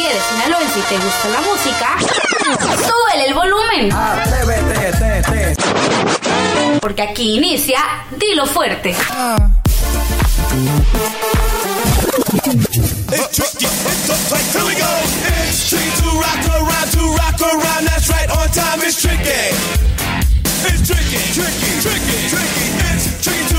[0.00, 1.98] Si eres sinaloense y te gusta la música,
[2.74, 3.90] súbele el volumen.
[6.80, 7.80] Porque aquí inicia
[8.12, 8.96] Dilo Fuerte.
[20.62, 22.66] It's tricky, tricky, tricky, tricky.
[22.94, 23.49] It's tricky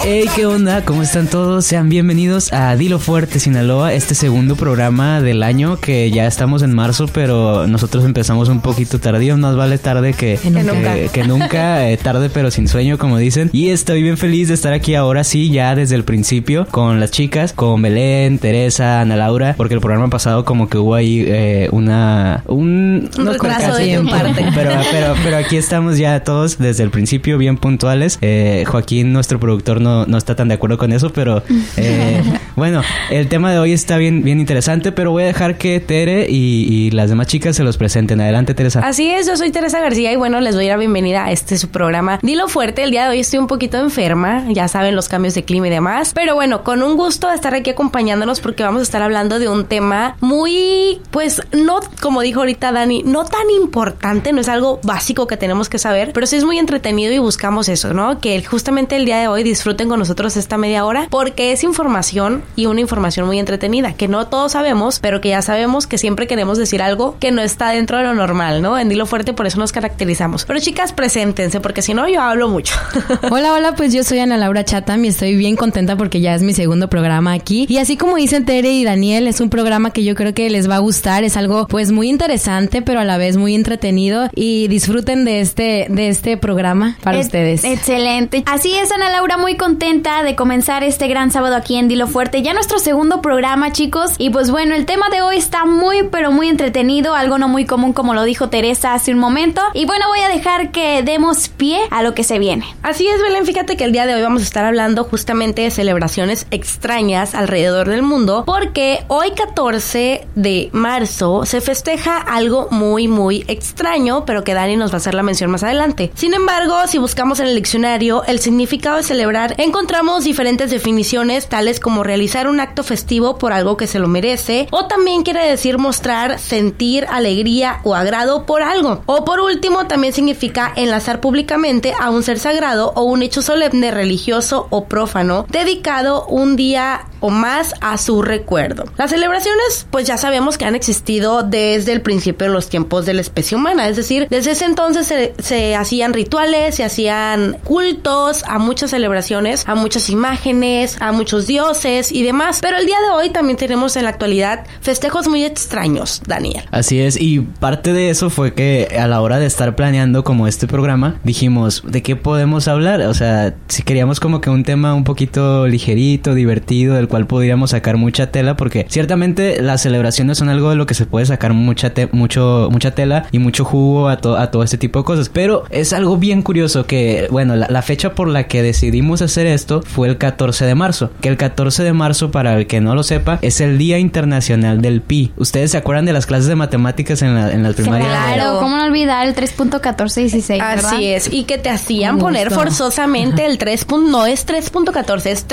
[0.00, 0.84] Hey, ¿qué onda?
[0.84, 1.66] ¿Cómo están todos?
[1.66, 6.72] Sean bienvenidos a Dilo Fuerte Sinaloa, este segundo programa del año que ya estamos en
[6.74, 10.94] marzo, pero nosotros empezamos un poquito tardío, más vale tarde que, Que nunca.
[10.94, 13.50] que- que nunca, eh, tarde pero sin sueño, como dicen.
[13.52, 17.10] Y estoy bien feliz de estar aquí ahora sí, ya desde el principio, con las
[17.10, 21.68] chicas, con Belén, Teresa, Ana Laura, porque el programa pasado como que hubo ahí eh,
[21.72, 22.44] una...
[22.46, 24.46] Un, Un unos retraso de parte.
[24.54, 28.16] Pero, pero, pero aquí estamos ya todos desde el principio bien puntuales.
[28.22, 31.42] Eh, Joaquín, nuestro productor, no, no está tan de acuerdo con eso, pero
[31.76, 32.22] eh,
[32.56, 36.26] bueno, el tema de hoy está bien, bien interesante, pero voy a dejar que Tere
[36.28, 38.20] y, y las demás chicas se los presenten.
[38.20, 38.80] Adelante, Teresa.
[38.80, 41.68] Así es, yo soy Teresa García y bueno, les doy la bienvenida a este su
[41.68, 42.82] programa Dilo Fuerte.
[42.82, 45.70] El día de hoy estoy un poquito enferma, ya saben los cambios de clima y
[45.70, 49.38] demás, pero bueno, con un gusto de estar aquí acompañándonos porque vamos a estar hablando
[49.38, 54.48] de un tema muy, pues no, como dijo ahorita Dani, no tan importante, no es
[54.48, 58.20] algo básico que tenemos que saber, pero sí es muy entretenido y buscamos eso, ¿no?
[58.20, 62.42] Que justamente el día de hoy disfruten con nosotros esta media hora porque es información
[62.56, 66.26] y una información muy entretenida, que no todos sabemos, pero que ya sabemos que siempre
[66.26, 68.76] queremos decir algo que no está dentro de lo normal, ¿no?
[68.76, 70.44] En Dilo Fuerte por eso nos caracterizamos.
[70.44, 72.74] Pero chicas, preséntense porque si no yo hablo mucho.
[73.30, 76.42] Hola, hola, pues yo soy Ana Laura Chatham y estoy bien contenta porque ya es
[76.42, 77.64] mi segundo programa aquí.
[77.68, 80.68] Y así como dicen Tere y Daniel, es un programa que yo creo que les
[80.68, 84.66] va a gustar, es algo pues muy interesante, pero a la vez muy entretenido y
[84.66, 87.62] disfruten de este de este programa para ustedes.
[87.62, 88.42] Excelente.
[88.50, 92.40] Así es, Ana Laura, muy contenta de comenzar este gran sábado aquí en Dilo Fuerte.
[92.40, 94.12] Ya nuestro segundo programa, chicos.
[94.16, 97.14] Y pues bueno, el tema de hoy está muy, pero muy entretenido.
[97.14, 99.60] Algo no muy común, como lo dijo Teresa hace un momento.
[99.74, 102.64] Y bueno, voy a dejar que demos pie a lo que se viene.
[102.82, 105.70] Así es, Belén, fíjate que el día de hoy vamos a estar hablando justamente de
[105.70, 113.44] celebraciones extrañas alrededor del mundo, porque hoy 14 de marzo se festeja algo muy, muy
[113.46, 116.10] extraño, pero que Dani nos va a hacer la mención más adelante.
[116.14, 121.80] Sin embargo, si buscamos en el diccionario el significado de celebrar, encontramos diferentes definiciones, tales
[121.80, 125.78] como realizar un acto festivo por algo que se lo merece, o también quiere decir
[125.78, 129.02] mostrar, sentir alegría o agrado por algo.
[129.06, 133.90] O por último, también significa enlazar públicamente a un ser sagrado o un hecho solemne
[133.90, 138.84] religioso o prófano dedicado un día o más a su recuerdo.
[138.96, 143.14] Las celebraciones, pues ya sabemos que han existido desde el principio de los tiempos de
[143.14, 148.44] la especie humana, es decir, desde ese entonces se, se hacían rituales, se hacían cultos
[148.46, 152.58] a muchas celebraciones, a muchas imágenes, a muchos dioses y demás.
[152.60, 156.64] Pero el día de hoy también tenemos en la actualidad festejos muy extraños, Daniel.
[156.70, 160.46] Así es, y parte de eso fue que a la hora de estar planeando como
[160.46, 163.00] este programa, dijimos, ¿de qué podemos hablar?
[163.02, 167.70] O sea, si queríamos como que un tema un poquito ligerito, divertido, del cual podríamos
[167.70, 171.52] sacar mucha tela, porque ciertamente las celebraciones son algo de lo que se puede sacar
[171.52, 175.04] mucha, te- mucho, mucha tela y mucho jugo a, to- a todo este tipo de
[175.04, 175.28] cosas.
[175.28, 179.46] Pero es algo bien curioso que, bueno, la, la fecha por la que decidimos hacer
[179.46, 182.94] esto fue el 14 de marzo, que el 14 de marzo, para el que no
[182.94, 185.32] lo sepa, es el Día Internacional del Pi.
[185.36, 188.06] ¿Ustedes se acuerdan de las clases de matemáticas en la, en la primaria?
[188.34, 190.58] Claro, ¿cómo no olvidar el 3.1416?
[190.58, 190.92] ¿verdad?
[190.94, 193.86] Así es, y que te hacían poner forzosamente el 3.
[193.86, 195.46] pun- no es 3.14, es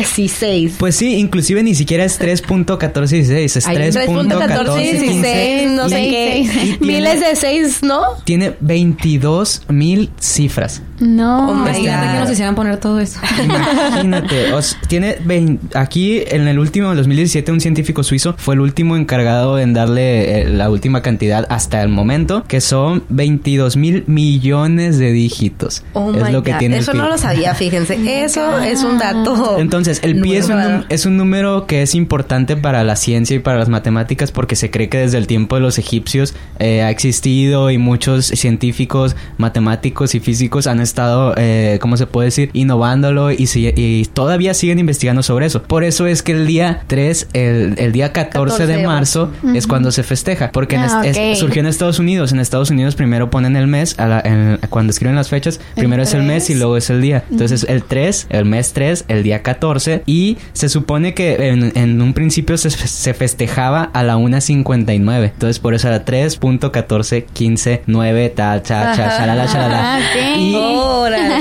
[0.00, 0.72] 3.1416.
[0.78, 6.76] Pues sí, inclusive ni siquiera es 3.1416, es Ay, 3.1416, no sé qué.
[6.80, 8.02] Miles de 6, ¿no?
[8.24, 10.82] Tiene 22 mil cifras.
[10.98, 11.50] No.
[11.50, 13.20] Oh my Imagínate que nos hicieran poner todo eso.
[13.42, 18.54] Imagínate, o sea, tiene 20 aquí en el último, en 2017, un científico suizo fue
[18.54, 23.76] el último encargado en darle eh, la última cantidad hasta el momento, que son 22
[23.76, 25.84] mil millones de dígitos.
[25.92, 26.58] Oh es my lo que God.
[26.58, 28.24] tiene Eso no lo sabía, fíjense.
[28.24, 29.56] Eso es un dato.
[29.58, 33.38] Entonces, el pi es un, es un número que es importante para la ciencia y
[33.38, 36.90] para las matemáticas porque se cree que desde el tiempo de los egipcios eh, ha
[36.90, 43.30] existido y muchos científicos, matemáticos y físicos han estado, eh, ¿cómo se puede decir?, innovándolo
[43.30, 45.62] y, si- y todavía siguen investigando sobre eso.
[45.62, 49.66] Por eso es que el día 3, el, el día 14, 14 de marzo es
[49.66, 52.32] cuando se festeja, porque en Ah, es- surgió en Estados Unidos.
[52.32, 56.02] En Estados Unidos primero ponen el mes, a la- en- cuando escriben las fechas, primero
[56.02, 57.24] es el mes y luego es el día.
[57.30, 61.72] Entonces el 3, el mes 3, el día 14 14 y se supone que en,
[61.76, 65.24] en un principio se, se festejaba a la 1.59.
[65.24, 69.96] Entonces por eso era 3.1415 9 ta cha cha chalala chalala.
[69.96, 70.38] Ah, ok.
[70.38, 70.52] Y.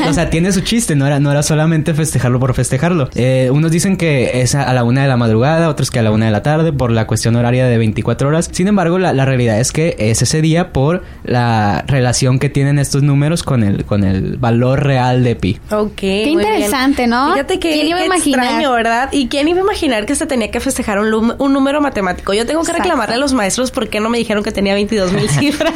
[0.09, 3.09] o sea, tiene su chiste, no era, no era solamente festejarlo por festejarlo.
[3.15, 6.11] Eh, unos dicen que es a, la una de la madrugada, otros que a la
[6.11, 8.49] una de la tarde, por la cuestión horaria de 24 horas.
[8.51, 12.79] Sin embargo, la, la realidad es que es ese día por la relación que tienen
[12.79, 15.59] estos números con el, con el valor real de pi.
[15.71, 15.91] Ok.
[15.95, 16.53] Qué muy bien.
[16.55, 17.33] interesante, ¿no?
[17.33, 18.43] Fíjate que ¿Quién iba a imaginar?
[18.45, 19.09] extraño, ¿verdad?
[19.11, 22.33] ¿Y quién iba a imaginar que se tenía que festejar un, lum- un número matemático?
[22.33, 22.83] Yo tengo que Exacto.
[22.83, 25.73] reclamarle a los maestros por qué no me dijeron que tenía 22 mil cifras.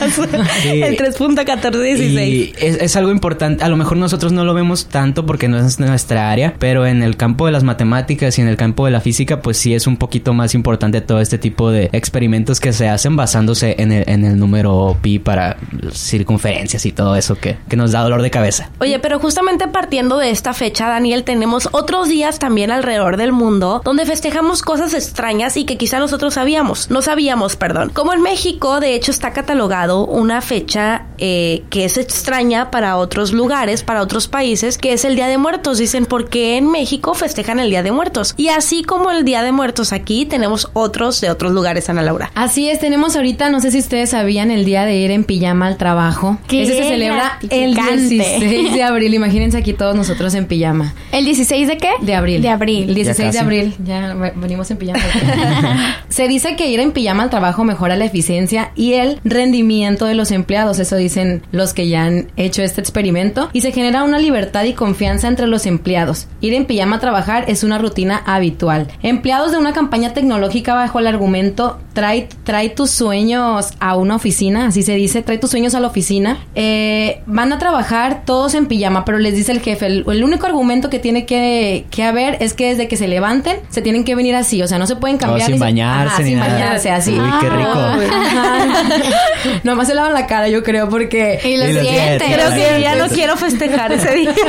[0.61, 0.81] Sí.
[0.81, 2.27] El 3.1416.
[2.27, 3.63] Y es, es algo importante.
[3.63, 7.01] A lo mejor nosotros no lo vemos tanto porque no es nuestra área, pero en
[7.01, 9.87] el campo de las matemáticas y en el campo de la física, pues sí es
[9.87, 14.03] un poquito más importante todo este tipo de experimentos que se hacen basándose en el,
[14.09, 15.57] en el número pi para
[15.93, 18.69] circunferencias y todo eso que, que nos da dolor de cabeza.
[18.79, 23.81] Oye, pero justamente partiendo de esta fecha, Daniel, tenemos otros días también alrededor del mundo
[23.85, 27.91] donde festejamos cosas extrañas y que quizá nosotros sabíamos, no sabíamos, perdón.
[27.93, 33.31] Como en México, de hecho, está catalogado una fecha eh, que es extraña para otros
[33.31, 35.77] lugares, para otros países, que es el Día de Muertos.
[35.77, 38.33] Dicen, ¿por qué en México festejan el Día de Muertos?
[38.37, 42.31] Y así como el Día de Muertos aquí, tenemos otros de otros lugares, Ana Laura.
[42.35, 45.67] Así es, tenemos ahorita, no sé si ustedes sabían, el día de ir en pijama
[45.67, 46.37] al trabajo.
[46.47, 48.09] Qué Ese se celebra el gratificante.
[48.15, 49.13] 16 de abril.
[49.13, 50.93] Imagínense aquí todos nosotros en pijama.
[51.11, 51.89] ¿El 16 de qué?
[52.01, 52.41] De abril.
[52.41, 52.93] De El abril.
[52.93, 53.75] 16 de abril.
[53.85, 54.99] Ya ve- venimos en pijama.
[56.09, 60.15] Se dice que ir en pijama al trabajo mejora la eficiencia y el rendimiento de
[60.15, 60.79] los empleados.
[60.79, 63.49] Eso dicen los que ya han hecho este experimento.
[63.53, 66.27] Y se genera una libertad y confianza entre los empleados.
[66.41, 68.87] Ir en pijama a trabajar es una rutina habitual.
[69.01, 74.67] Empleados de una campaña tecnológica bajo el argumento trae, trae tus sueños a una oficina,
[74.67, 76.37] así se dice, trae tus sueños a la oficina.
[76.55, 80.45] Eh, van a trabajar todos en pijama, pero les dice el jefe, el, el único
[80.45, 84.15] argumento que tiene que, que haber es que desde que se levanten se tienen que
[84.15, 85.41] venir así, o sea, no se pueden cambiar.
[85.41, 86.53] Oh, sin se- bañarse Ajá, ni sin nada.
[86.53, 87.11] bañarse, así.
[87.19, 87.73] Uy, qué rico.
[89.63, 91.39] Nomás se lavan la cara, yo creo, porque...
[91.43, 91.81] Y dientes.
[91.81, 92.27] dientes.
[92.33, 94.33] Creo que ya no quiero festejar ese día.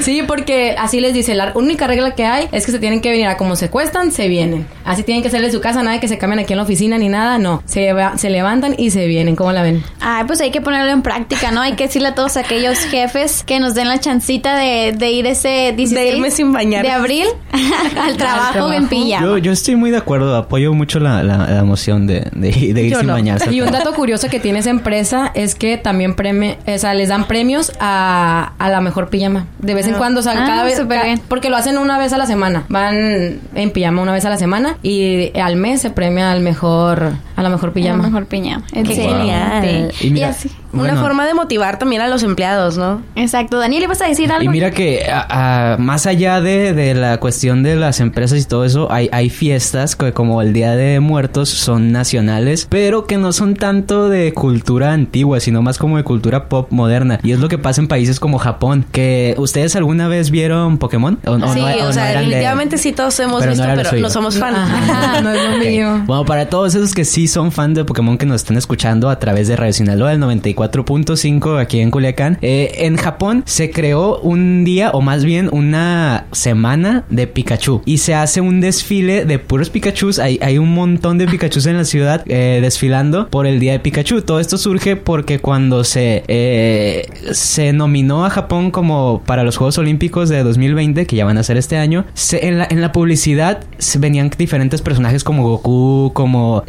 [0.00, 3.10] Sí, porque así les dice, la única regla que hay es que se tienen que
[3.10, 4.66] venir a como se cuestan, se vienen.
[4.84, 6.98] Así tienen que salir de su casa, nada de que se aquí en la oficina
[6.98, 7.62] ni nada, no.
[7.64, 9.82] Se, va- se levantan y se vienen, ¿cómo la ven?
[10.00, 11.60] Ay, pues hay que ponerlo en práctica, ¿no?
[11.60, 15.26] Hay que decirle a todos aquellos jefes que nos den la chancita de, de ir
[15.26, 16.84] ese 16 De irme sin bañar.
[16.84, 18.72] de abril al trabajo, trabajo.
[18.72, 19.24] en pijama.
[19.26, 22.82] Yo, yo estoy muy de acuerdo, apoyo mucho la, la, la moción de, de, de
[22.82, 23.12] ir Yo sin no.
[23.12, 23.50] bañarse.
[23.52, 27.08] Y un dato curioso que tiene esa empresa es que también premie, o sea, les
[27.10, 29.46] dan premios a, a la mejor pijama.
[29.58, 30.80] De vez en cuando, o sea, Ah, cada vez.
[30.80, 31.20] ca- bien.
[31.28, 32.64] Porque lo hacen una vez a la semana.
[32.68, 37.12] Van en pijama una vez a la semana y al mes se premia al mejor,
[37.36, 37.96] a la mejor A pijama.
[38.04, 38.64] lo mejor pijama.
[38.72, 39.92] Qué genial.
[40.00, 40.50] Y mira, así.
[40.72, 43.02] Una bueno, forma de motivar también a los empleados, ¿no?
[43.16, 43.58] Exacto.
[43.58, 44.44] Daniel, ¿ibas a decir algo?
[44.44, 48.44] Y mira que a- a- más allá de, de la cuestión de las empresas y
[48.44, 53.16] todo eso, hay, hay fiestas que como el Día de Muertos son nacionales, pero que
[53.16, 57.18] no son tanto de cultura antigua, sino más como de cultura pop moderna.
[57.22, 61.18] Y es lo que pasa en países como Japón, que ustedes alguna vez vieron Pokémon?
[61.26, 63.62] ¿O, o sí, no- o, o no sea, de- definitivamente sí todos hemos Pero no
[63.62, 64.02] visto, pero suyo.
[64.02, 64.54] no somos fan.
[64.54, 66.02] Ajá, no es lo mío.
[66.06, 69.18] Bueno, para todos esos que sí son fan de Pokémon que nos están escuchando a
[69.18, 70.20] través de Radio Sinaloa del
[70.58, 76.26] 94.5 aquí en Culiacán, eh, en Japón se creó un día o más bien una
[76.32, 80.18] semana de Pikachu y se hace un desfile de puros Pikachus.
[80.18, 83.80] Hay, hay un montón de Pikachus en la ciudad eh, desfilando por el día de
[83.80, 84.22] Pikachu.
[84.22, 89.78] Todo esto surge porque cuando se, eh, se nominó a Japón como para los Juegos
[89.78, 93.60] Olímpicos de 2020, que ya van a ser este año, en, la, en la publicidad
[93.78, 96.64] se venían diferentes personajes como Goku, como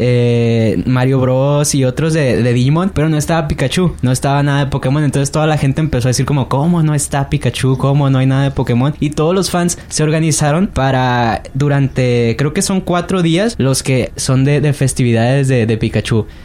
[0.85, 1.73] Mario Bros.
[1.73, 5.03] y otros de, de Digimon, pero no estaba Pikachu, no estaba nada de Pokémon.
[5.03, 7.77] Entonces toda la gente empezó a decir como, ¿cómo no está Pikachu?
[7.77, 8.93] ¿Cómo no hay nada de Pokémon?
[8.99, 14.11] Y todos los fans se organizaron para durante, creo que son cuatro días los que
[14.15, 16.25] son de, de festividades de, de Pikachu.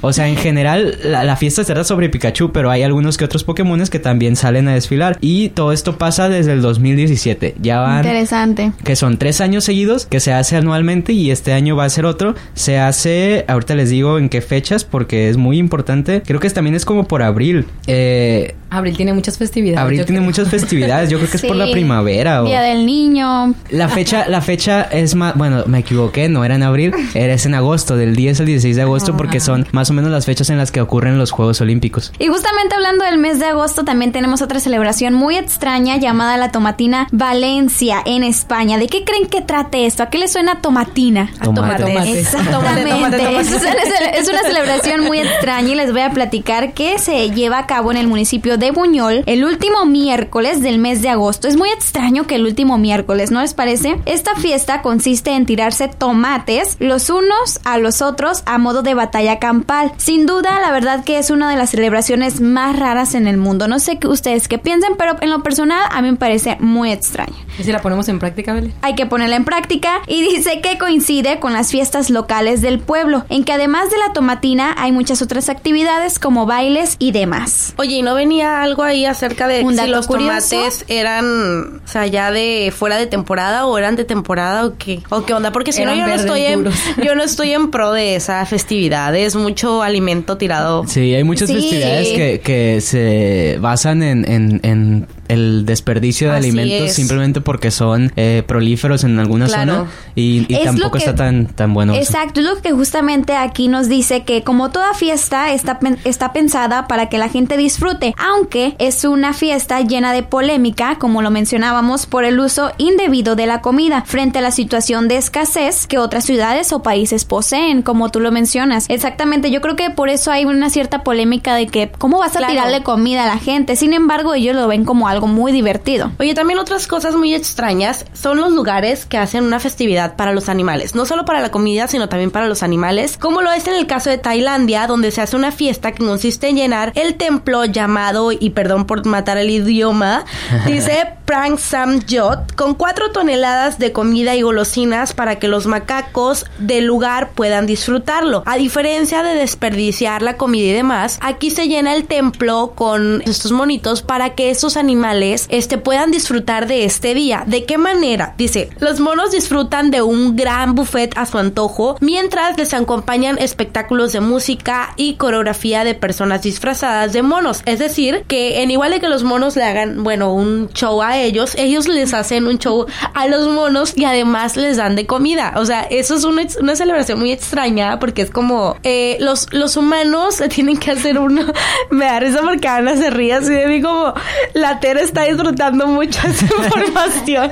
[0.00, 3.24] O sea, en general la, la fiesta se trata sobre Pikachu, pero hay algunos que
[3.24, 5.18] otros Pokémones que también salen a desfilar.
[5.20, 7.56] Y todo esto pasa desde el 2017.
[7.60, 8.72] Ya van Interesante.
[8.84, 12.06] que son tres años seguidos que se hace anualmente y este año va a ser
[12.06, 12.34] otro.
[12.54, 16.22] Se hace, ahorita les digo en qué fechas porque es muy importante.
[16.24, 17.66] Creo que también es como por abril.
[17.88, 19.80] Eh, Abril tiene muchas festividades.
[19.80, 20.22] abril tiene creo.
[20.22, 21.10] muchas festividades.
[21.10, 23.54] Yo creo que es por la primavera o Día del niño.
[23.70, 27.54] la fecha, la fecha es más, bueno, me equivoqué, no era en abril, era en
[27.54, 30.56] agosto, del 10 al 16 de agosto, porque son más o menos las fechas en
[30.56, 32.12] las que ocurren los Juegos Olímpicos.
[32.20, 36.52] Y justamente hablando del mes de agosto, también tenemos otra celebración muy extraña llamada la
[36.52, 38.78] Tomatina Valencia en España.
[38.78, 40.04] ¿De qué creen que trate esto?
[40.04, 41.28] ¿A qué le suena tomatina?
[41.42, 41.82] Tomate.
[41.82, 42.20] Tomate.
[42.20, 42.52] Exactamente.
[42.52, 43.40] Tomate, tomate, tomate.
[43.40, 47.58] Es, una, es una celebración muy extraña y les voy a platicar que se lleva
[47.58, 51.48] a cabo en el municipio de Buñol el último miércoles del mes de agosto.
[51.48, 53.98] Es muy extraño que el último miércoles, ¿no les parece?
[54.04, 59.38] Esta fiesta consiste en tirarse tomates los unos a los otros a modo de batalla
[59.38, 59.92] campal.
[59.96, 63.66] Sin duda, la verdad que es una de las celebraciones más raras en el mundo.
[63.66, 66.92] No sé qué ustedes qué piensen, pero en lo personal a mí me parece muy
[66.92, 67.34] extraño.
[67.58, 68.72] ¿Y si la ponemos en práctica, Bele?
[68.82, 73.24] Hay que ponerla en práctica y dice que coincide con las fiestas locales del pueblo,
[73.30, 77.74] en que además de la tomatina hay muchas otras actividades como bailes y demás.
[77.76, 80.50] Oye, ¿y no venía algo ahí acerca de ¿Un si los curioso?
[80.50, 85.00] tomates eran, o sea, ya de fuera de temporada o eran de temporada o qué?
[85.10, 85.52] ¿O qué onda?
[85.52, 86.64] Porque si no yo no estoy en
[87.04, 90.84] yo no estoy en pro de esa festividad, es mucho alimento tirado.
[90.86, 91.54] Sí, hay muchas Sí.
[91.54, 96.94] festividades que, que se basan en, en- en el desperdicio de Así alimentos es.
[96.94, 99.72] simplemente porque son eh, prolíferos en alguna Claro.
[99.74, 101.94] zona y, y Es lo tampoco que- está tan, tan bueno.
[101.94, 102.02] eso.
[102.02, 106.32] Exacto, es lo que justamente aquí nos dice que como toda fiesta está, pen- está
[106.32, 111.30] pensada para que la gente disfrute, aunque es una fiesta llena de polémica, como lo
[111.30, 115.98] mencionábamos, por el uso indebido de la comida frente a la situación de escasez que
[115.98, 118.86] otras ciudades o países poseen, como tú lo mencionas.
[118.88, 122.38] Exactamente, yo creo que por eso hay una cierta polémica de que cómo vas a
[122.38, 122.52] Claro.
[122.52, 123.76] tirarle comida a la gente.
[123.76, 126.12] Sin embargo, ellos lo ven como algo muy divertido.
[126.18, 130.48] Oye, también otras cosas muy extrañas son los lugares que hacen una festividad para los
[130.48, 130.94] animales.
[130.94, 133.16] No solo para la comida, sino también para los animales.
[133.18, 136.48] Como lo es en el caso de Tailandia, donde se hace una fiesta que consiste
[136.48, 140.24] en llenar el templo llamado, y perdón por matar el idioma,
[140.66, 146.46] dice Prang Sam Jot, con cuatro toneladas de comida y golosinas para que los macacos
[146.58, 148.42] del lugar puedan disfrutarlo.
[148.46, 153.52] A diferencia de desperdiciar la comida y demás, aquí se llena el templo con estos
[153.52, 157.44] monitos para que esos animales este, puedan disfrutar de este día.
[157.46, 158.34] ¿De qué manera?
[158.38, 164.12] Dice, los monos disfrutan de un gran buffet a su antojo mientras les acompañan espectáculos
[164.12, 167.62] de música y coreografía de personas disfrazadas de monos.
[167.66, 171.18] Es decir, que en igual de que los monos le hagan, bueno, un show a
[171.18, 175.54] ellos, ellos les hacen un show a los monos y además les dan de comida.
[175.56, 179.76] O sea, eso es una, una celebración muy extraña porque es como eh, los, los
[179.76, 181.42] humanos tienen que hacer uno.
[181.90, 184.14] Me da risa porque Ana se ríe así de mí como
[184.54, 187.50] la Tera está disfrutando mucho esa información.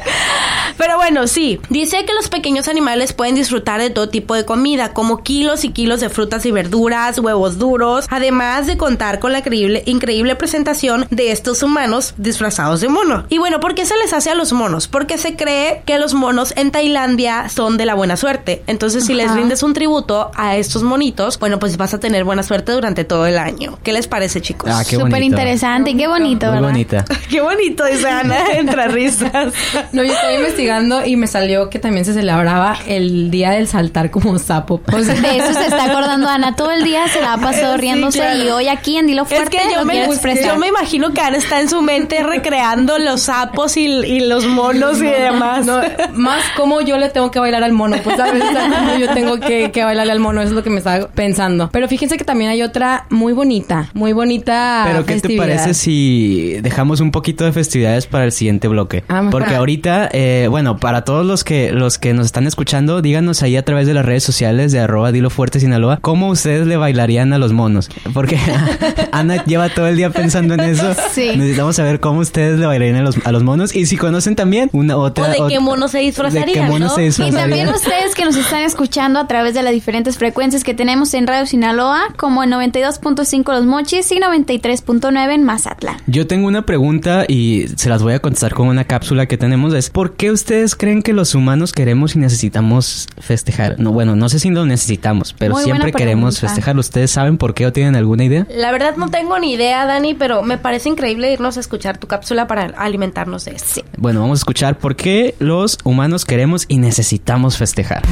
[0.76, 4.92] Pero bueno, sí, dice que los pequeños animales pueden disfrutar de todo tipo de comida,
[4.92, 9.38] como kilos y kilos de frutas y verduras, huevos duros, además de contar con la
[9.38, 13.24] increíble, increíble presentación de estos humanos disfrazados de mono.
[13.30, 14.86] Y bueno, ¿por qué se les hace a los monos?
[14.86, 18.62] Porque se cree que los monos en Tailandia son de la buena suerte.
[18.66, 19.36] Entonces, si les Ajá.
[19.36, 23.26] rindes un tributo a estos monitos, bueno, pues vas a tener buena suerte durante todo
[23.26, 23.78] el año.
[23.82, 24.70] ¿Qué les parece, chicos?
[24.70, 26.68] Ah, qué Súper interesante y qué bonito, Muy ¿verdad?
[26.68, 27.04] bonita.
[27.30, 29.52] Qué bonito, dice Ana, entre risas.
[29.92, 34.10] No, yo estaba investigando y me salió que también se celebraba el día del saltar
[34.10, 34.80] como sapo.
[34.92, 36.56] O sea, De eso se está acordando Ana.
[36.56, 38.42] Todo el día se la ha pasado Sí, riéndose claro.
[38.44, 40.54] y hoy aquí en Dilo Es Fuerte que yo lo me, quiero expresar.
[40.54, 44.46] yo me imagino que Ana está en su mente recreando los sapos y, y los
[44.46, 45.64] monos y demás.
[45.66, 45.80] no,
[46.14, 49.12] más como yo le tengo que bailar al mono, pues sabes, O sea, cómo yo
[49.14, 51.70] tengo que, que bailarle al mono, eso es lo que me estaba pensando.
[51.72, 54.82] Pero fíjense que también hay otra muy bonita, muy bonita.
[54.86, 59.04] Pero ¿qué te parece si dejamos un poquito de festividades para el siguiente bloque?
[59.08, 59.28] Ah.
[59.30, 63.56] Porque ahorita, eh, bueno, para todos los que los que nos están escuchando, díganos ahí
[63.58, 67.34] a través de las redes sociales de arroba Dilo Fuerte Sinaloa, cómo ustedes le bailarían
[67.34, 67.90] a los monos.
[68.14, 68.38] Porque
[69.12, 70.94] Ana lleva todo el día pensando en eso.
[71.12, 71.32] Sí.
[71.36, 73.76] Necesitamos saber cómo ustedes le bailarían a los, a los monos.
[73.76, 75.24] Y si conocen también una otra...
[75.24, 76.94] O de qué mono se disfrazarían, De qué mono ¿no?
[76.94, 77.40] se Y disfrazarían.
[77.50, 81.26] también ustedes que nos están escuchando a través de las diferentes frecuencias que tenemos en
[81.26, 85.96] Radio Sinaloa, como en 92.5 Los Mochis y 93.9 en Mazatlán.
[86.06, 89.74] Yo tengo una pregunta y se las voy a contestar con una cápsula que tenemos.
[89.74, 93.78] Es ¿por qué ustedes creen que los humanos queremos y necesitamos festejar?
[93.78, 96.76] No, bueno, no sé si lo necesitamos, pero Muy siempre queremos festejar.
[96.78, 98.46] ¿Ustedes saben por qué o tienen alguna idea?
[98.54, 102.06] La verdad no tengo ni idea, Dani, pero me parece increíble irnos a escuchar tu
[102.06, 103.82] cápsula para alimentarnos de esto.
[103.96, 108.02] Bueno, vamos a escuchar por qué los humanos queremos y necesitamos festejar.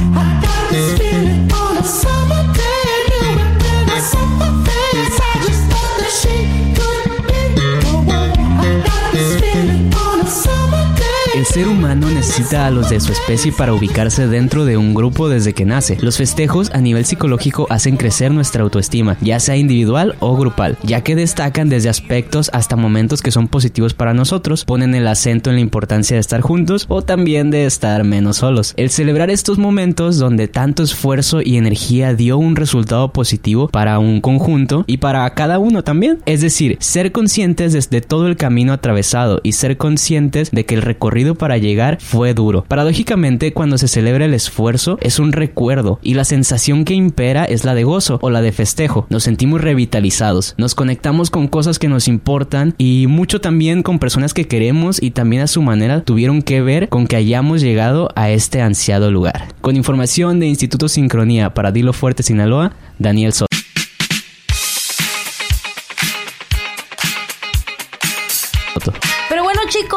[11.59, 15.51] Ser humano necesita a los de su especie para ubicarse dentro de un grupo desde
[15.51, 15.97] que nace.
[15.99, 21.01] Los festejos a nivel psicológico hacen crecer nuestra autoestima, ya sea individual o grupal, ya
[21.01, 25.57] que destacan desde aspectos hasta momentos que son positivos para nosotros, ponen el acento en
[25.57, 28.73] la importancia de estar juntos o también de estar menos solos.
[28.77, 34.21] El celebrar estos momentos donde tanto esfuerzo y energía dio un resultado positivo para un
[34.21, 36.19] conjunto y para cada uno también.
[36.25, 40.83] Es decir, ser conscientes desde todo el camino atravesado y ser conscientes de que el
[40.83, 42.63] recorrido para para llegar fue duro.
[42.67, 47.65] Paradójicamente, cuando se celebra el esfuerzo, es un recuerdo y la sensación que impera es
[47.65, 49.07] la de gozo o la de festejo.
[49.09, 54.35] Nos sentimos revitalizados, nos conectamos con cosas que nos importan y mucho también con personas
[54.35, 58.29] que queremos y también a su manera tuvieron que ver con que hayamos llegado a
[58.29, 59.47] este ansiado lugar.
[59.59, 63.48] Con información de Instituto Sincronía para Dilo Fuerte Sinaloa, Daniel Soto.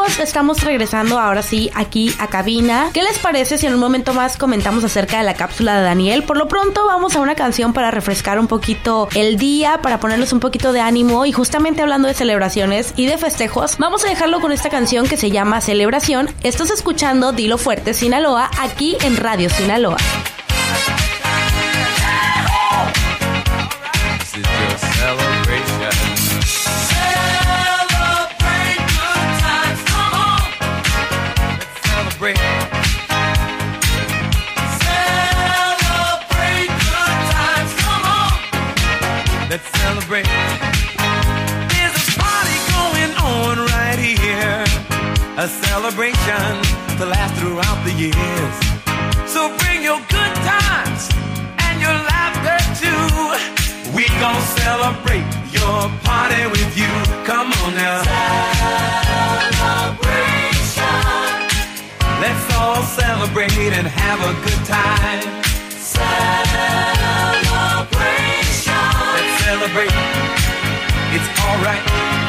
[0.06, 2.90] Estamos regresando ahora sí aquí a cabina.
[2.92, 6.24] ¿Qué les parece si en un momento más comentamos acerca de la cápsula de Daniel?
[6.24, 10.32] Por lo pronto vamos a una canción para refrescar un poquito el día, para ponerles
[10.32, 14.40] un poquito de ánimo y justamente hablando de celebraciones y de festejos, vamos a dejarlo
[14.40, 16.28] con esta canción que se llama Celebración.
[16.42, 19.98] Estás escuchando Dilo Fuerte Sinaloa aquí en Radio Sinaloa.
[46.98, 48.54] To last throughout the years.
[49.26, 51.08] So bring your good times
[51.66, 53.06] and your laughter too.
[53.96, 56.92] We gon' celebrate your party with you.
[57.24, 58.02] Come on now.
[59.58, 60.98] Celebration.
[62.20, 65.42] Let's all celebrate and have a good time.
[65.76, 66.22] Celebration.
[69.16, 69.96] Let's celebrate.
[71.14, 72.21] It's alright.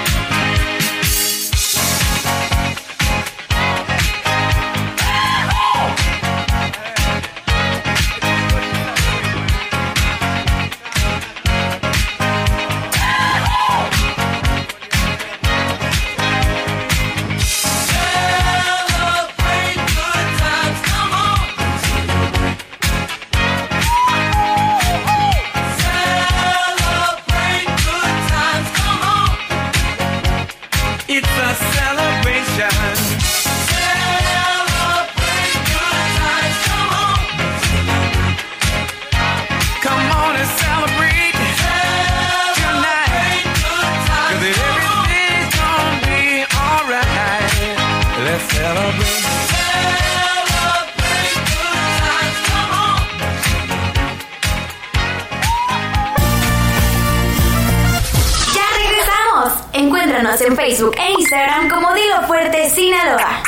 [60.54, 63.42] En Facebook e Instagram como Dilo Fuerte Sinaloa.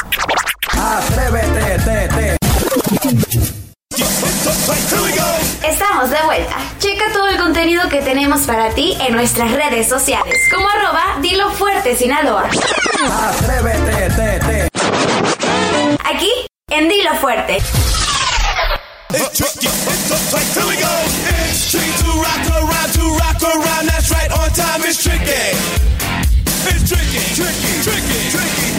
[0.69, 2.37] Atrévete, te, te.
[5.67, 6.55] Estamos de vuelta.
[6.79, 11.51] Checa todo el contenido que tenemos para ti en nuestras redes sociales, como arroba Dilo
[11.51, 12.49] Fuerte Sinaloa.
[13.29, 14.67] Atrévete, te, te.
[16.03, 16.31] Aquí,
[16.69, 17.57] en Dilo Fuerte.
[24.87, 25.94] It's
[27.15, 28.74] tricky, tricky, tricky.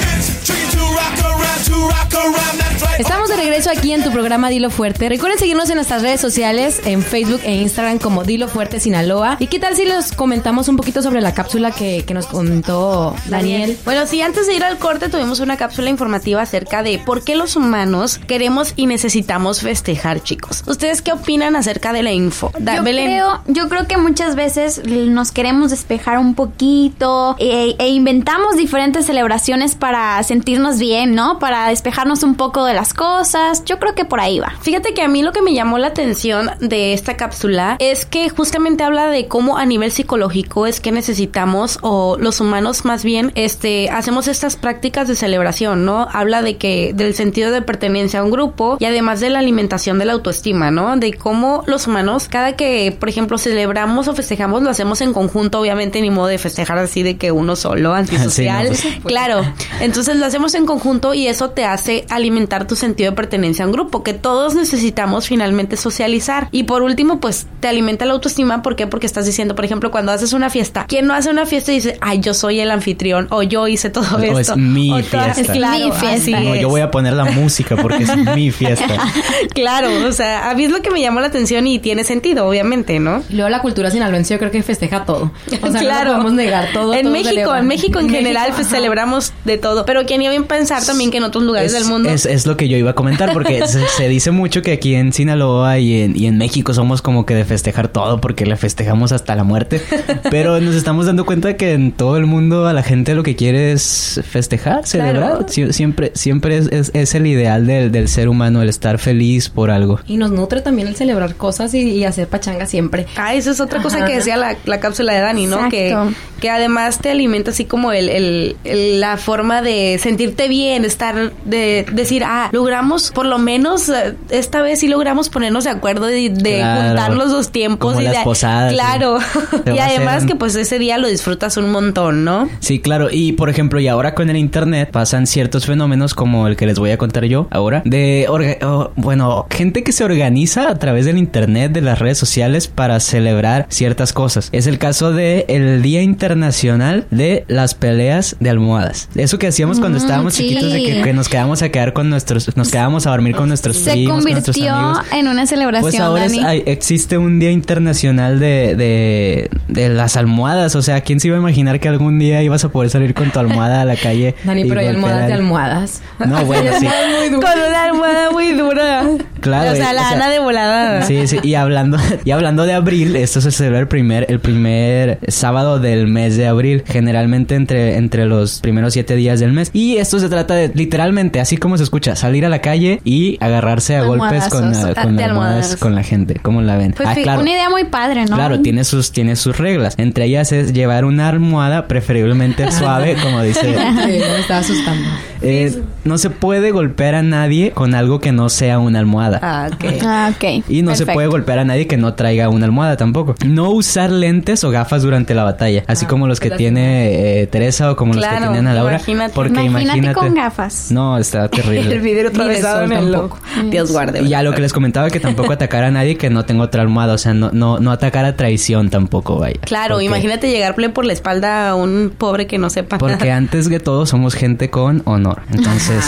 [2.99, 5.09] Estamos de regreso aquí en tu programa Dilo Fuerte.
[5.11, 9.37] Recuerden seguirnos en nuestras redes sociales, en Facebook e Instagram como Dilo Fuerte Sinaloa.
[9.39, 13.15] ¿Y qué tal si les comentamos un poquito sobre la cápsula que, que nos comentó
[13.27, 13.77] Daniel?
[13.85, 17.35] Bueno, sí, antes de ir al corte tuvimos una cápsula informativa acerca de por qué
[17.37, 20.63] los humanos queremos y necesitamos festejar, chicos.
[20.67, 22.51] ¿Ustedes qué opinan acerca de la info?
[22.59, 23.07] Da- Yo Belén.
[23.09, 29.05] creo, yo creo que muchas veces nos queremos despejar un poquito e, e inventamos diferentes
[29.07, 31.39] celebraciones para sentirnos bien, ¿no?
[31.39, 33.65] Para despejarnos un poco de las cosas.
[33.65, 34.55] Yo creo que por ahí va.
[34.61, 38.29] Fíjate que a mí lo que me llamó la atención de esta cápsula es que
[38.29, 43.33] justamente habla de cómo a nivel psicológico es que necesitamos o los humanos más bien
[43.35, 46.09] este hacemos estas prácticas de celebración, ¿no?
[46.13, 49.99] Habla de que del sentido de pertenencia a un grupo y además de la alimentación
[49.99, 50.97] de la autoestima, ¿no?
[50.97, 55.61] De cómo los humanos cada que, por ejemplo, celebramos o festejamos lo hacemos en conjunto,
[55.61, 58.71] obviamente ni modo de festejar así de que uno solo antisocial.
[58.77, 59.43] Sí, no, Claro.
[59.81, 63.69] Entonces lo hacemos en conjunto y eso te hace alimentar tu sentido de pertenencia a
[63.69, 66.49] un grupo, que todos necesitamos finalmente socializar.
[66.53, 68.63] Y por último, pues te alimenta la autoestima.
[68.63, 68.87] ¿Por qué?
[68.87, 71.77] Porque estás diciendo, por ejemplo, cuando haces una fiesta, ¿quién no hace una fiesta y
[71.77, 74.53] dice, ay, yo soy el anfitrión o yo hice todo O esto?
[74.53, 75.53] es mi O fiesta.
[75.53, 76.41] Claro, Mi fiesta.
[76.41, 76.61] No, es.
[76.61, 78.87] yo voy a poner la música porque es mi fiesta.
[79.55, 82.47] Claro, o sea, a mí es lo que me llamó la atención y tiene sentido,
[82.47, 83.23] obviamente, ¿no?
[83.29, 85.31] Y luego la cultura sinaloense yo creo que festeja todo.
[85.63, 86.05] O sea, claro.
[86.05, 86.95] no podemos negar todo.
[86.95, 87.59] En todo México, celebra.
[87.59, 89.85] en México en, general, México, pues celebramos de todo.
[89.87, 92.09] Pero quien iba a pensar también que en otros lugares es, del mundo.
[92.09, 94.95] es, es lo que yo iba a comentar porque se, se dice mucho que aquí
[94.95, 98.57] en Sinaloa y en, y en México somos como que de festejar todo porque le
[98.57, 99.81] festejamos hasta la muerte.
[100.31, 103.37] Pero nos estamos dando cuenta que en todo el mundo a la gente lo que
[103.37, 105.47] quiere es festejar, celebrar.
[105.47, 109.49] Sie- siempre siempre es, es- es el ideal del, del ser humano, el estar feliz
[109.49, 110.01] por algo.
[110.07, 113.07] Y nos nutre también el celebrar cosas y, y hacer pachanga siempre.
[113.17, 114.07] Ah, esa es otra cosa Ajá.
[114.07, 115.69] que decía la, la cápsula de Dani, ¿no?
[115.69, 115.97] Que,
[116.41, 121.33] que además te alimenta así como el, el- el- la forma de sentirte bien, estar,
[121.45, 126.07] de decir, ah, logramos, por lo menos eh, esta vez sí logramos ponernos de acuerdo
[126.07, 126.89] de, de Claro.
[126.89, 127.93] juntar los dos tiempos.
[127.93, 129.19] Como y las de- posadas, Claro.
[129.21, 129.59] sí.
[129.77, 132.49] Y además hacer- que pues ese día lo disfrutas un montón, ¿no?
[132.61, 133.09] Sí, claro.
[133.11, 136.79] Y por ejemplo, y ahora con el internet pasan ciertos fenómenos como el que les
[136.79, 137.83] voy a contar yo ahora.
[137.85, 142.19] De, orga- oh, bueno, gente que se organiza a través del internet, de las redes
[142.19, 144.49] sociales para celebrar ciertas cosas.
[144.53, 149.09] Es el caso de el Día Internacional de las Peleas de Almohadas.
[149.15, 150.49] Eso que hacíamos cuando Mm, estábamos sí.
[150.49, 153.49] chiquitos de que, que nos quedábamos a quedar con nuestros, nos quedábamos a dormir con
[153.49, 155.07] nuestros Se primos, con nuestros convirtió amigos.
[155.13, 156.45] en una celebración, Pues ahora es- Dani.
[156.45, 160.75] hay- existe un día internacional de, de, de las almohadas.
[160.77, 163.31] O sea, ¿quién se iba a imaginar que algún día ibas a poder salir con
[163.31, 164.35] tu almohada a la calle?
[164.45, 166.03] Dani, pero hay almohadas de almohadas.
[166.25, 166.87] No, bueno, sí.
[167.31, 169.03] Con una almohada muy dura.
[169.41, 171.03] Claro, O sea, o la sea, Ana de volada.
[171.03, 175.19] Sí, sí, y hablando, y hablando de abril, esto se celebra el primer, el primer
[175.29, 179.71] sábado del mes de abril, generalmente entre, entre los primeros siete días del mes.
[179.73, 183.39] Y esto se trata de, literalmente, así como se escucha, salir a la calle y
[183.41, 186.35] agarrarse a golpes con, la- con almohadas con la gente.
[186.43, 186.93] ¿Cómo la ven?
[186.93, 187.41] Pues ah, claro.
[187.41, 188.37] una idea muy padre, ¿no?
[188.37, 189.95] Claro, tiene sus, tiene sus reglas.
[189.97, 193.61] Entre ellas es llevar una almohada, preferiblemente suave, como dice.
[193.61, 195.09] Sí, me estaba asustando.
[195.43, 199.39] Eh, no se puede golpear a nadie con algo que no sea una almohada.
[199.43, 199.85] Ah, ok.
[200.03, 200.65] Ah, ok.
[200.69, 203.35] Y no se puede golpear a nadie que no traiga una almohada tampoco.
[203.47, 207.91] No usar lentes o gafas durante la batalla, así como los que tiene eh, Teresa
[207.93, 208.95] o como los que tienen a Laura.
[208.97, 209.35] imagínate.
[209.35, 210.15] Porque Imagínate imagínate.
[210.19, 210.91] con gafas.
[210.91, 211.95] No, está El terrible.
[212.17, 213.39] Vidrio atravesado en el loco.
[213.71, 214.23] Dios guarde.
[214.23, 216.83] Y ya lo que les comentaba que tampoco atacar a nadie que no tenga otra
[216.83, 219.59] almohada, o sea, no, no, no atacar a traición tampoco, vaya.
[219.63, 223.37] Claro, Porque- imagínate llegarle por la espalda a un pobre que no sepa Porque nada.
[223.37, 225.43] antes de todo somos gente con honor.
[225.53, 226.05] Entonces,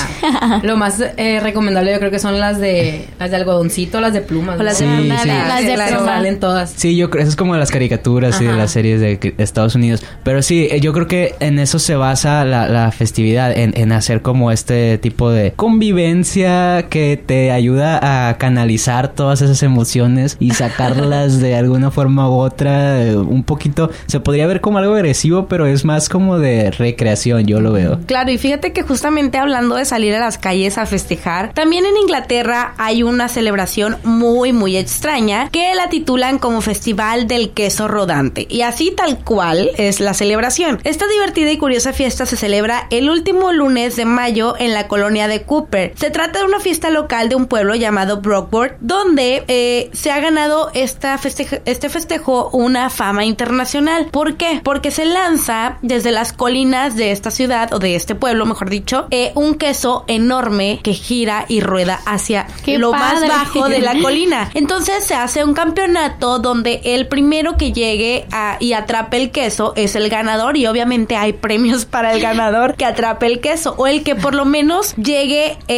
[0.62, 4.20] Lo más eh, recomendable yo creo que son las de las de algodoncito, las de
[4.20, 4.58] plumas.
[4.58, 5.28] O las Sí, de sí.
[5.28, 5.96] Las de claro.
[5.98, 6.12] pluma.
[6.14, 6.70] Salen todas.
[6.76, 10.02] Sí, yo creo, eso es como las caricaturas y de las series de Estados Unidos.
[10.22, 13.92] Pero sí, eh, yo creo que en eso se basa la, la festividad, en, en
[13.92, 20.52] hacer como este tipo de convivencia que te ayuda a canalizar todas esas emociones y
[20.52, 23.02] sacarlas de alguna forma u otra.
[23.02, 27.46] eh, un poquito, se podría ver como algo agresivo, pero es más como de recreación,
[27.46, 27.98] yo lo veo.
[28.06, 31.96] Claro, y fíjate que justamente hablando de salir a las calles a festejar, también en
[31.96, 38.46] Inglaterra hay una celebración muy, muy extraña que la titulan como Festival del Queso Rodante.
[38.48, 40.78] Y así tal cual es la celebración.
[40.84, 45.28] Esta divertida y curiosa fiesta se celebra el último lunes de mayo en la colonia
[45.28, 45.87] de Cooper.
[45.96, 50.20] Se trata de una fiesta local de un pueblo llamado Brockport, donde eh, se ha
[50.20, 51.18] ganado esta
[51.64, 54.06] este festejo una fama internacional.
[54.10, 54.60] ¿Por qué?
[54.62, 59.06] Porque se lanza desde las colinas de esta ciudad, o de este pueblo, mejor dicho,
[59.10, 63.28] eh, un queso enorme que gira y rueda hacia ¡Qué lo padre!
[63.28, 64.50] más bajo de la colina.
[64.54, 69.72] Entonces se hace un campeonato donde el primero que llegue a- y atrape el queso
[69.76, 73.86] es el ganador y obviamente hay premios para el ganador que atrape el queso o
[73.86, 75.77] el que por lo menos llegue eh,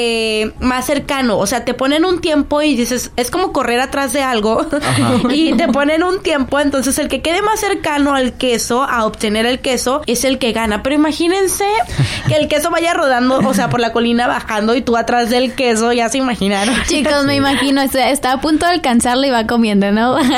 [0.61, 1.39] más cercano.
[1.39, 4.67] O sea, te ponen un tiempo y dices, es como correr atrás de algo
[5.31, 9.47] y te ponen un tiempo, entonces el que quede más cercano al queso, a obtener
[9.47, 10.83] el queso, es el que gana.
[10.83, 11.65] Pero imagínense
[12.29, 15.55] que el queso vaya rodando, o sea, por la colina bajando y tú atrás del
[15.55, 16.75] queso, ya se imaginaron.
[16.89, 20.19] Chicos, me imagino, está, está a punto de alcanzarlo y va comiendo, ¿no?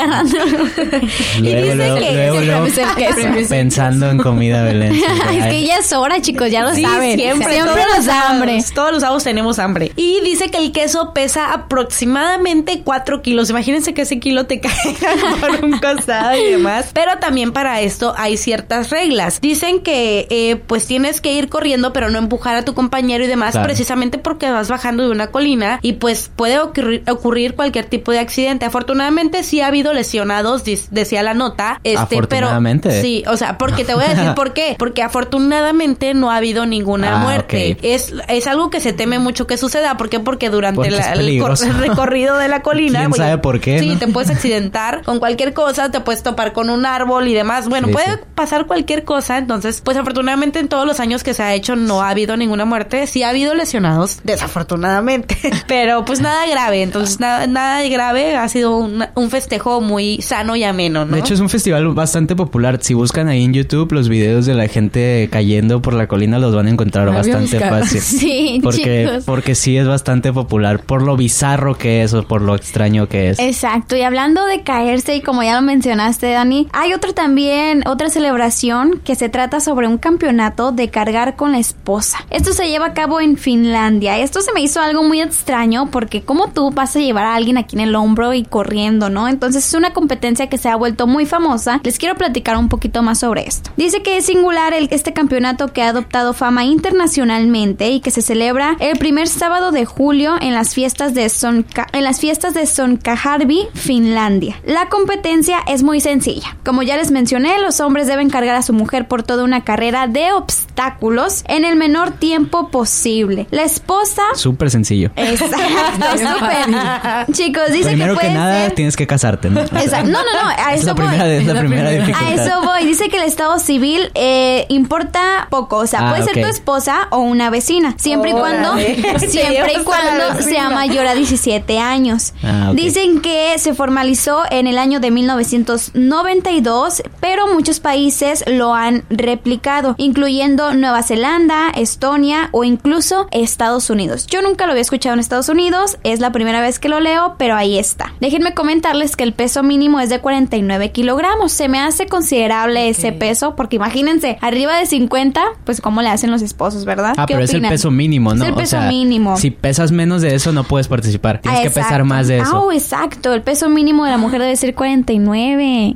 [1.41, 2.11] Luego, luego, que
[2.45, 3.49] luego, es el queso.
[3.49, 4.93] pensando en comida, Belén.
[4.93, 7.17] Es que ya es hora, chicos, ya lo Sí, saben.
[7.17, 8.63] siempre, siempre los hambre.
[8.73, 9.91] Todos los sábados tenemos hambre.
[9.95, 13.49] Y dice que el queso pesa aproximadamente 4 kilos.
[13.49, 16.89] Imagínense que ese kilo te caiga por un costado y demás.
[16.93, 19.39] Pero también para esto hay ciertas reglas.
[19.41, 23.27] Dicen que eh, pues tienes que ir corriendo, pero no empujar a tu compañero y
[23.27, 23.67] demás, Claro.
[23.67, 28.19] precisamente porque vas bajando de una colina y pues puede ocurrir, ocurrir cualquier tipo de
[28.19, 28.65] accidente.
[28.65, 31.79] Afortunadamente sí ha habido lesionados, decía la nota.
[31.83, 32.89] Este, Afortunadamente.
[32.89, 34.75] Pero, sí, o sea, porque te voy a decir por qué.
[34.79, 37.77] Porque afortunadamente no ha habido ninguna Ah, muerte.
[37.81, 39.97] Es, es algo que se teme mucho que suceda.
[39.97, 40.19] ¿Por qué?
[40.19, 42.99] Porque durante Porque la- el, recorrido de la colina.
[42.99, 43.97] ¿Quién sabe por qué, Sí, no?
[43.99, 47.67] te puedes accidentar con cualquier cosa, te puedes topar con un árbol y demás.
[47.69, 48.19] Bueno, Sí, puede sí.
[48.35, 49.37] pasar cualquier cosa.
[49.37, 52.65] Entonces, pues afortunadamente en todos los años que se ha hecho no ha habido ninguna
[52.65, 53.07] muerte.
[53.07, 55.37] Sí ha habido lesionados, desafortunadamente.
[55.67, 56.81] Pero pues nada grave.
[56.83, 58.35] Entonces, nada, nada grave.
[58.35, 61.13] Ha sido un, un festejo muy sano y ameno, ¿no?
[61.15, 62.79] De hecho, es un festival bastante popular.
[62.81, 66.55] Si buscan ahí en YouTube los videos de la gente cayendo por la colina, los
[66.55, 68.01] van a encontrar bastante fácil.
[68.01, 69.25] Sí, Porque, chicos.
[69.33, 73.31] Porque sí es bastante popular por lo bizarro que es o por lo extraño que
[73.31, 73.39] es.
[73.39, 78.11] Exacto, y hablando de caerse, y como ya lo mencionaste, Dani, hay otro también, otra
[78.11, 82.19] celebración que se trata sobre un campeonato de cargar con la esposa.
[82.29, 84.19] Esto se lleva a cabo en Finlandia.
[84.19, 87.57] Esto se me hizo algo muy extraño porque como tú vas a llevar a alguien
[87.57, 89.27] aquí en el hombro y corriendo, ¿no?
[89.27, 91.81] Entonces es una competencia que se ha vuelto muy famosa.
[91.83, 93.71] Les quiero platicar un poquito más sobre esto.
[93.77, 98.21] Dice que es singular el, este campeonato que ha adoptado fama internacionalmente y que se
[98.21, 102.65] celebra el primer sábado de julio en las fiestas de Sonka, en las fiestas de
[102.65, 104.59] Sonkajarvi, Finlandia.
[104.65, 106.57] La competencia es muy sencilla.
[106.65, 110.07] Como ya les mencioné, los hombres deben cargar a su mujer por toda una carrera
[110.07, 113.47] de obstáculos en el menor tiempo posible.
[113.51, 115.11] La esposa Súper sencillo.
[115.15, 117.33] Exacto, súper.
[117.33, 119.61] Chicos, dice Primero que que, puede nada ser- tienes que casarte, ¿no?
[119.61, 120.09] Exacto.
[120.09, 121.05] No, no, no, a Es eso la voy.
[121.05, 122.33] primera, es la primera A dificultad.
[122.47, 122.85] eso voy.
[122.85, 125.77] Dice que el estado civil eh, importa poco.
[125.77, 126.43] O sea, Ah, puede ser ok.
[126.43, 127.95] tu esposa o una vecina.
[127.97, 128.75] Siempre y cuando.
[129.27, 132.33] siempre y cuando sea mayor a 17 años.
[132.43, 132.71] Ah.
[132.73, 139.95] Dicen que se formalizó en el año de 1992, pero muchos países lo han replicado,
[139.97, 144.27] incluyendo Nueva Zelanda, Estonia o incluso Estados Unidos.
[144.27, 147.35] Yo nunca lo había escuchado en Estados Unidos, es la primera vez que lo leo,
[147.37, 148.13] pero ahí está.
[148.19, 151.51] Déjenme comentarles que el peso mínimo es de 49 kilogramos.
[151.51, 156.31] Se me hace considerable ese peso, porque imagínense, arriba de 50, pues cómo le hacen
[156.31, 157.13] los esposos, ¿verdad?
[157.17, 158.43] Ah, ¿Qué pero es el peso mínimo, ¿no?
[158.43, 159.37] Es el O sea, mínimo.
[159.37, 161.39] Si pesas menos de eso, no puedes participar.
[161.41, 162.59] Tienes Ah, que pesar más de Ah, eso.
[162.65, 163.33] oh, exacto.
[163.33, 165.95] El peso mínimo de la mujer debe ser 49.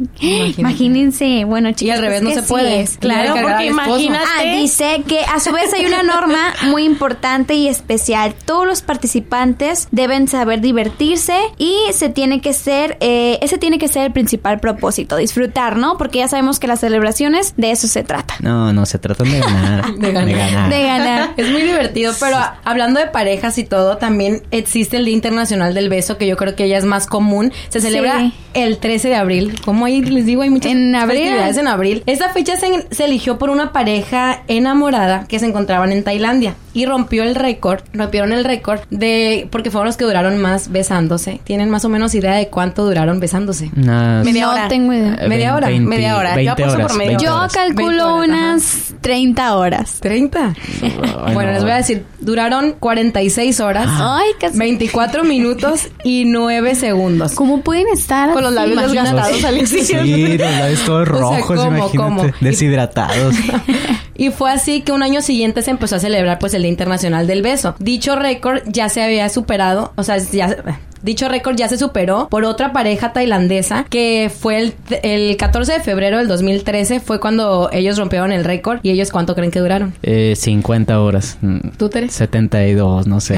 [0.58, 1.46] Imagínense.
[1.46, 1.84] Bueno, chicos.
[1.84, 2.88] Y al revés no se sí puede.
[3.00, 4.26] Claro, porque imagínate.
[4.40, 8.34] Ah, dice que a su vez hay una norma muy importante y especial.
[8.46, 13.88] Todos los participantes deben saber divertirse y se tiene que ser, eh, ese tiene que
[13.88, 15.98] ser el principal propósito, disfrutar, ¿no?
[15.98, 18.36] Porque ya sabemos que las celebraciones de eso se trata.
[18.42, 19.94] No, no, se tratan de ganar.
[19.96, 20.70] De ganar.
[20.70, 21.30] De ganar.
[21.38, 25.74] Es muy divertido, pero a- hablando de parejas y todo, también existe el Día Internacional
[25.74, 27.52] del Beso, que yo creo que ya es más común.
[27.70, 28.34] Se celebra Sí.
[28.54, 29.60] el 13 de abril.
[29.66, 31.28] Como ahí les digo, hay muchas En abril.
[31.28, 32.04] en abril.
[32.06, 36.86] Esta fecha se, se eligió por una pareja enamorada que se encontraban en Tailandia y
[36.86, 41.42] rompió el récord, rompieron el récord de porque fueron los que duraron más besándose.
[41.44, 43.72] ¿Tienen más o menos idea de cuánto duraron besándose?
[43.76, 44.68] Unas- Media no hora.
[44.68, 45.18] tengo idea.
[45.22, 46.30] eh, media hora, media hora.
[46.32, 47.54] Yo 20 apuesto por horas, media 20 Yo horas.
[47.54, 49.98] calculo 20 horas, unas 30 horas.
[50.02, 50.54] 30.
[50.82, 51.54] Ay, bueno, no.
[51.54, 53.88] les voy a decir, duraron 46 horas.
[53.90, 54.58] Ay, casi.
[54.58, 57.34] 24 minutos y 9 segundos.
[57.34, 61.42] ¿Cómo pueden estar Con los labios desgastados al Sí, los labios todos O sea, rojos,
[61.46, 61.98] ¿cómo, imagínate.
[61.98, 62.24] cómo?
[62.42, 63.36] Deshidratados.
[64.18, 67.28] Y fue así que un año siguiente se empezó a celebrar pues el Día Internacional
[67.28, 67.76] del Beso.
[67.80, 70.58] Dicho récord ya se había superado, o sea, ya
[71.04, 75.80] Dicho récord ya se superó por otra pareja tailandesa que fue el, el 14 de
[75.80, 79.94] febrero del 2013 fue cuando ellos rompieron el récord y ellos cuánto creen que duraron.
[80.04, 81.38] Eh, 50 horas.
[81.42, 82.10] Mm, ¿Tú, Tere?
[82.10, 83.38] 72, no sé.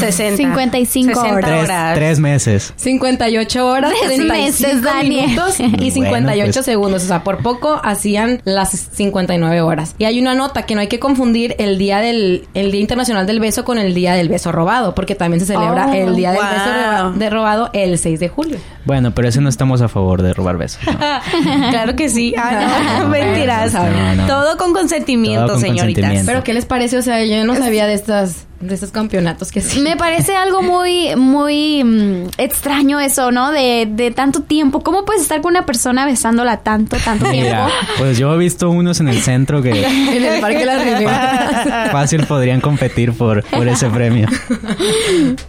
[0.00, 0.36] 60.
[0.36, 1.50] 55 60 horas.
[1.50, 1.94] tres, horas.
[1.94, 2.72] tres meses.
[2.76, 5.26] 58 horas, Tres 35 meses, Daniel.
[5.30, 6.64] minutos y Bueno, 58 pues.
[6.64, 7.04] segundos.
[7.04, 9.94] O sea, por poco hacían las 59 horas.
[9.98, 13.26] Y hay una nota que no hay que confundir el día del el Día Internacional
[13.26, 16.23] del Beso con el Día del Beso Robado, porque también se celebra Oh, el Día
[16.32, 16.50] del wow.
[16.50, 18.58] Beso roba- de Robado el 6 de julio.
[18.84, 20.80] Bueno, pero ese no estamos a favor de robar besos.
[20.86, 20.92] ¿no?
[21.70, 22.34] claro que sí.
[22.38, 23.72] Ah, no, mentiras.
[23.72, 24.26] No, no.
[24.26, 25.84] Todo con consentimiento, Todo con señoritas.
[26.02, 26.26] consentimiento.
[26.32, 26.98] Pero ¿qué les parece?
[26.98, 29.80] O sea, yo no sabía de estas de estos campeonatos que sí.
[29.80, 33.50] Me parece algo muy, muy mm, extraño eso, ¿no?
[33.52, 34.80] De, de tanto tiempo.
[34.82, 37.48] ¿Cómo puedes estar con una persona besándola tanto, tanto tiempo?
[37.50, 39.70] Mira, pues yo he visto unos en el centro que
[40.16, 41.90] en el Parque Las Riberas.
[41.92, 44.28] fácil podrían competir por, por ese premio.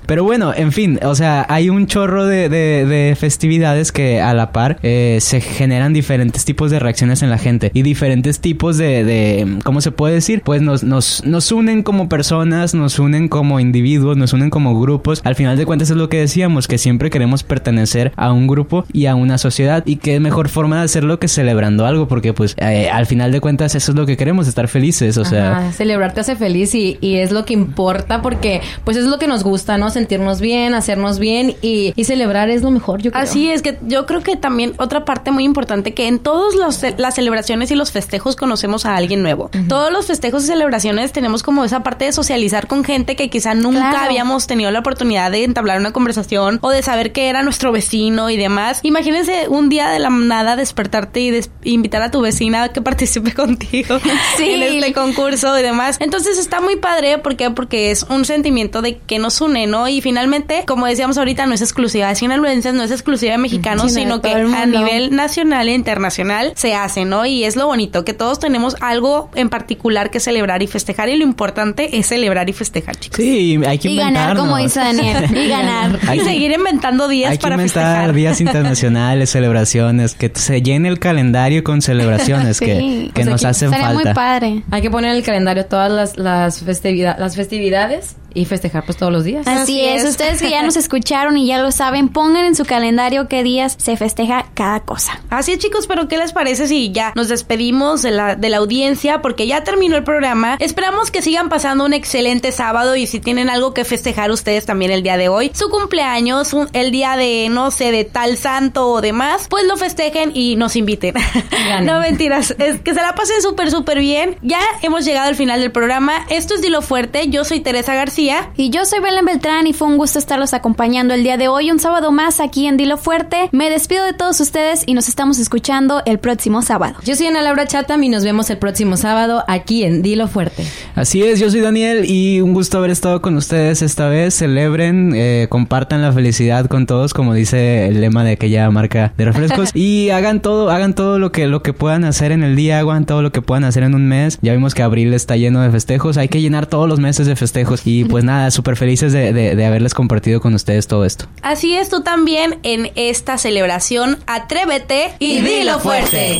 [0.06, 4.34] Pero bueno, en fin, o sea, hay un chorro de, de- de festividades que a
[4.34, 8.78] la par eh, se generan diferentes tipos de reacciones en la gente y diferentes tipos
[8.78, 10.42] de, de ¿cómo se puede decir?
[10.44, 15.22] Pues nos, nos, nos unen como personas, nos unen como individuos, nos unen como grupos.
[15.24, 18.86] Al final de cuentas es lo que decíamos, que siempre queremos pertenecer a un grupo
[18.92, 22.56] y a una sociedad y qué mejor forma de hacerlo que celebrando algo, porque pues
[22.58, 25.58] eh, al final de cuentas eso es lo que queremos, estar felices, o sea...
[25.58, 29.20] Ajá, celebrar te hace feliz y, y es lo que importa porque pues es lo
[29.20, 29.90] que nos gusta, ¿no?
[29.90, 33.24] Sentirnos bien, hacernos bien y, y celebrar es lo mejor, yo creo.
[33.24, 37.16] Así es que yo creo que también otra parte muy importante que en todas las
[37.16, 39.50] celebraciones y los festejos conocemos a alguien nuevo.
[39.68, 43.54] Todos los festejos y celebraciones tenemos como esa parte de socializar con gente que quizá
[43.54, 44.06] nunca Claro.
[44.06, 48.30] habíamos tenido la oportunidad de entablar una conversación o de saber que era nuestro vecino
[48.30, 48.80] y demás.
[48.84, 53.34] Imagínense un día de la nada despertarte y des- invitar a tu vecina que participe
[53.34, 54.00] contigo
[54.38, 54.50] Sí.
[54.52, 55.98] en este concurso y demás.
[56.00, 57.50] Entonces está muy padre, ¿por qué?
[57.50, 59.88] Porque es un sentimiento de que nos une, ¿no?
[59.88, 63.92] Y finalmente, como decíamos ahorita, no es exclusiva de sinaloenses, no es exclusiva de mexicanos,
[63.92, 67.26] Sí, no, sino que a nivel nacional e internacional se hace, ¿no?
[67.26, 71.18] Y es lo bonito, que todos tenemos algo en particular que celebrar y festejar y
[71.18, 72.75] lo importante es celebrar y festejar.
[72.76, 73.18] Festejar, chicos.
[73.18, 74.66] Sí, hay que Y ganar, como inventarnos.
[74.66, 75.46] hizo Daniel.
[75.46, 76.00] Y ganar.
[76.08, 78.14] Hay y que- seguir inventando días Hay que para inventar festejar.
[78.14, 83.32] días internacionales, celebraciones, que se llene el calendario con celebraciones que, Sí, que o sea,
[83.34, 84.14] nos hacen Estaría muy falta.
[84.14, 84.64] padre.
[84.72, 88.98] Hay que poner en el calendario todas las, las, festivida- las festividades y festejar pues
[88.98, 89.48] todos los días.
[89.48, 90.04] Así, Así es.
[90.04, 90.10] es.
[90.12, 93.76] Ustedes que ya nos escucharon y ya lo saben, pongan en su calendario qué días
[93.80, 95.22] se festeja cada cosa.
[95.32, 98.58] Así es, chicos, pero ¿qué les parece si ya nos despedimos de la, de la
[98.58, 99.22] audiencia?
[99.22, 100.58] Porque ya terminó el programa.
[100.60, 104.92] Esperamos que sigan pasando un excelente sábado y si tienen algo que festejar ustedes también
[104.92, 108.90] el día de hoy, su cumpleaños, un- el día de, no sé, de tal santo
[108.90, 111.14] o demás, pues lo festejen y nos inviten.
[111.52, 111.86] Ganen.
[111.86, 114.38] no mentiras, es que se la pasen súper, súper bien.
[114.42, 116.26] Ya hemos llegado al final del programa.
[116.30, 117.30] Esto es Dilo Fuerte.
[117.30, 118.25] Yo soy Teresa García.
[118.58, 121.70] Y yo soy Belén Beltrán y fue un gusto estarlos acompañando el día de hoy,
[121.70, 123.50] un sábado más aquí en Dilo Fuerte.
[123.52, 126.96] Me despido de todos ustedes y nos estamos escuchando el próximo sábado.
[127.04, 130.66] Yo soy Ana Laura Chatham y nos vemos el próximo sábado aquí en Dilo Fuerte.
[130.96, 134.34] Así es, yo soy Daniel y un gusto haber estado con ustedes esta vez.
[134.34, 139.26] Celebren, eh, compartan la felicidad con todos, como dice el lema de aquella marca de
[139.26, 139.70] refrescos.
[139.76, 143.06] y hagan todo, hagan todo lo que, lo que puedan hacer en el día, hagan
[143.06, 144.40] todo lo que puedan hacer en un mes.
[144.42, 147.36] Ya vimos que abril está lleno de festejos, hay que llenar todos los meses de
[147.36, 147.86] festejos.
[147.86, 151.26] Y pues nada, súper felices de, de- de haberles compartido con ustedes todo esto.
[151.42, 156.40] Así es, tú también en esta celebración, atrévete y dilo fuerte.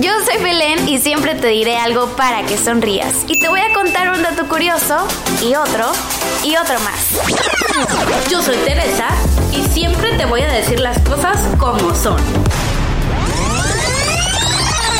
[0.00, 3.14] Yo soy Belén y siempre te diré algo para que sonrías.
[3.28, 5.06] Y te voy a contar un dato curioso
[5.40, 5.86] y otro
[6.42, 8.28] y otro más.
[8.28, 9.06] Yo soy Teresa
[9.52, 12.16] y siempre te voy a decir las cosas como son.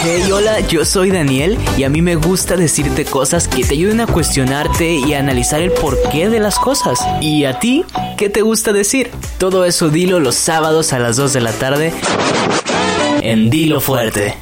[0.06, 4.02] Hey, hola, yo soy Daniel y a mí me gusta decirte cosas que te ayuden
[4.02, 7.00] a cuestionarte y a analizar el porqué de las cosas.
[7.22, 7.86] ¿Y a ti?
[8.18, 9.10] ¿Qué te gusta decir?
[9.38, 11.94] Todo eso dilo los sábados a las 2 de la tarde
[13.22, 14.36] en Dilo Fuerte.